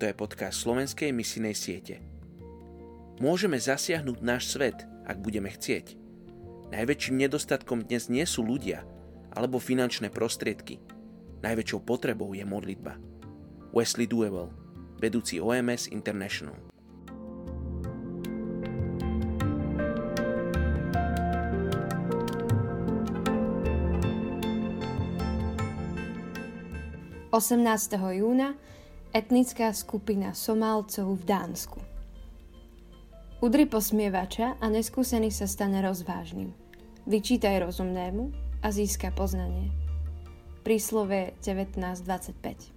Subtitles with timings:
[0.00, 2.00] Toto je podcast slovenskej misijnej siete.
[3.20, 5.92] Môžeme zasiahnuť náš svet, ak budeme chcieť.
[6.72, 8.80] Najväčším nedostatkom dnes nie sú ľudia
[9.36, 10.80] alebo finančné prostriedky.
[11.44, 12.96] Najväčšou potrebou je modlitba.
[13.76, 14.48] Wesley Duewell,
[14.96, 16.56] vedúci OMS International.
[27.36, 28.56] Osemnásteho júna
[29.10, 31.82] etnická skupina Somálcov v Dánsku.
[33.42, 36.54] Udri posmievača a neskúsený sa stane rozvážnym.
[37.10, 38.30] Vyčítaj rozumnému
[38.62, 39.74] a získa poznanie.
[40.62, 42.70] Príslove 1925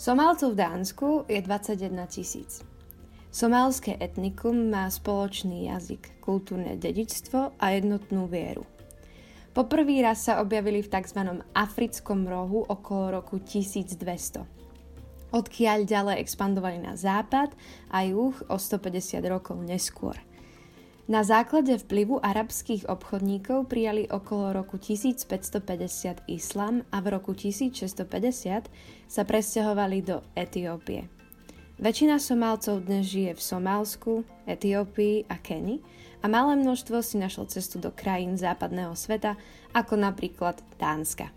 [0.00, 2.64] Somálcov v Dánsku je 21 tisíc.
[3.28, 8.64] Somálske etnikum má spoločný jazyk, kultúrne dedičstvo a jednotnú vieru–
[9.58, 11.42] Poprvý raz sa objavili v tzv.
[11.50, 14.46] africkom rohu okolo roku 1200.
[15.34, 17.58] Odkiaľ ďalej expandovali na západ
[17.90, 20.14] a juh o 150 rokov neskôr.
[21.10, 25.26] Na základe vplyvu arabských obchodníkov prijali okolo roku 1550
[26.30, 28.70] islám a v roku 1650
[29.10, 31.10] sa presťahovali do Etiópie.
[31.82, 35.82] Väčšina Somálcov dnes žije v Somálsku, Etiópii a Keni
[36.22, 39.38] a malé množstvo si našlo cestu do krajín západného sveta,
[39.70, 41.30] ako napríklad Dánska.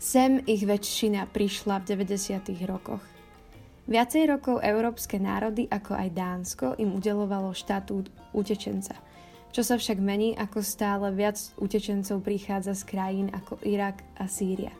[0.00, 2.52] Sem ich väčšina prišla v 90.
[2.68, 3.00] rokoch.
[3.84, 8.96] Viacej rokov európske národy, ako aj Dánsko, im udelovalo štatút utečenca,
[9.52, 14.72] čo sa však mení, ako stále viac utečencov prichádza z krajín ako Irak a Sýria.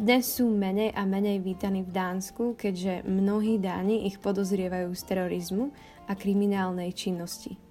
[0.00, 5.68] Dnes sú menej a menej vítaní v Dánsku, keďže mnohí Dáni ich podozrievajú z terorizmu
[6.08, 7.69] a kriminálnej činnosti.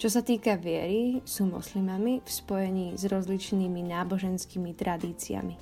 [0.00, 5.60] Čo sa týka viery, sú moslimami v spojení s rozličnými náboženskými tradíciami.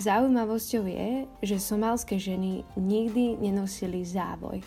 [0.00, 4.64] Zaujímavosťou je, že somálske ženy nikdy nenosili závoj.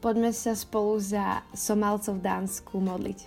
[0.00, 3.20] Poďme sa spolu za Somálcov v Dánsku modliť.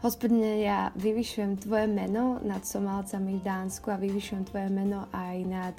[0.00, 5.76] Hospodine, ja vyvyšujem Tvoje meno nad Somálcami v Dánsku a vyvyšujem Tvoje meno aj nad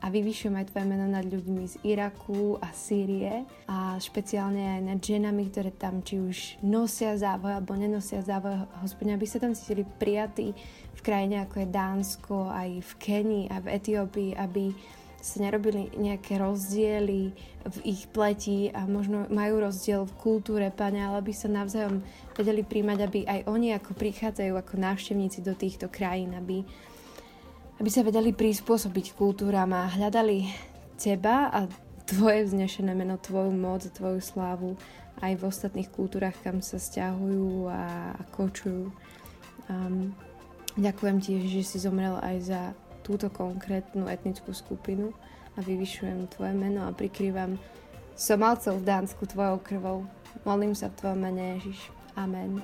[0.00, 5.00] a vyvyšujem aj tvoje meno nad ľuďmi z Iraku a Sýrie a špeciálne aj nad
[5.00, 8.64] ženami, ktoré tam či už nosia závoj alebo nenosia závoj.
[8.80, 10.56] Hospodina, aby sa tam cítili prijatí
[10.96, 14.72] v krajine ako je Dánsko, aj v Kenii a v Etiópii, aby
[15.20, 21.20] sa nerobili nejaké rozdiely v ich pleti a možno majú rozdiel v kultúre, pane, ale
[21.20, 22.00] aby sa navzájom
[22.32, 26.64] vedeli príjmať, aby aj oni ako prichádzajú ako návštevníci do týchto krajín, aby
[27.80, 30.52] aby sa vedeli prispôsobiť kultúram a hľadali
[31.00, 31.64] teba a
[32.04, 34.76] tvoje vznešené meno, tvoju moc, tvoju slávu
[35.24, 38.92] aj v ostatných kultúrach, kam sa stiahujú a, a kočujú.
[39.72, 40.12] Um,
[40.76, 42.60] ďakujem ti, že si zomrel aj za
[43.00, 45.16] túto konkrétnu etnickú skupinu
[45.56, 47.56] a vyvyšujem tvoje meno a prikrývam
[48.12, 49.98] Somalcov v Dánsku tvojou krvou.
[50.44, 51.80] Molím sa v tvojom mene Ježiš.
[52.12, 52.60] Amen.